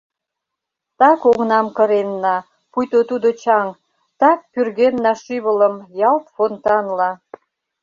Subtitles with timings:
[0.99, 2.35] Так оҥнам кыренна,
[2.71, 3.67] пуйто тудо чаҥ,
[4.21, 5.75] так пӱргенна шӱвылым
[6.09, 7.11] ялт фонтанла.